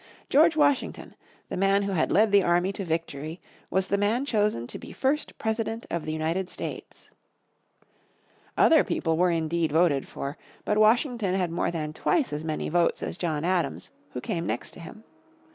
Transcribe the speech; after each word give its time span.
George 0.31 0.55
Washington, 0.57 1.13
the 1.49 1.55
man 1.57 1.83
who 1.83 1.91
had 1.91 2.11
led 2.11 2.31
the 2.31 2.41
army 2.41 2.71
to 2.73 2.83
victory, 2.83 3.39
was 3.69 3.85
the 3.85 3.99
man 3.99 4.25
chosen 4.25 4.65
to 4.65 4.79
be 4.79 4.91
first 4.91 5.37
President 5.37 5.85
of 5.91 6.05
the 6.07 6.11
United 6.11 6.49
States. 6.49 7.11
Other 8.57 8.83
people 8.83 9.15
were 9.15 9.29
indeed 9.29 9.71
voted 9.71 10.07
for, 10.07 10.39
but 10.65 10.79
Washington 10.79 11.35
had 11.35 11.51
more 11.51 11.69
than 11.69 11.93
twice 11.93 12.33
as 12.33 12.43
many 12.43 12.67
votes 12.67 13.03
as 13.03 13.15
John 13.15 13.45
Adams, 13.45 13.91
who 14.13 14.21
came 14.21 14.47
next 14.47 14.71
to 14.71 14.79
him. 14.79 15.03